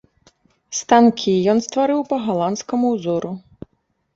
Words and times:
Станкі 0.77 1.35
ён 1.53 1.57
стварыў 1.67 2.01
па 2.15 2.19
галандскаму 2.25 2.87
ўзору. 2.95 3.31